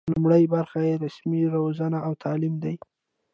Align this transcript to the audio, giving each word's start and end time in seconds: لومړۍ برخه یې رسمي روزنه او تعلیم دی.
لومړۍ 0.13 0.43
برخه 0.55 0.79
یې 0.87 0.93
رسمي 1.03 1.43
روزنه 1.55 1.97
او 2.07 2.13
تعلیم 2.23 2.55
دی. 2.63 2.75